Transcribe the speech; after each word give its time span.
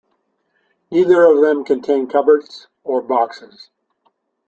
Neither 0.89 1.25
of 1.25 1.41
them 1.41 1.63
contain 1.63 2.07
cupboards 2.07 2.67
or 2.83 3.03
boxes. 3.03 3.69